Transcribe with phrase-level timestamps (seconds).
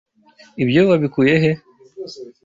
[0.63, 1.51] Ibyo wabikuye he?